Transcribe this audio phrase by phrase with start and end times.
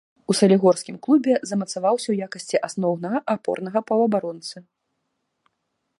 [0.33, 4.57] У салігорскім клубе замацаваўся ў якасці асноўнага апорнага паўабаронцы.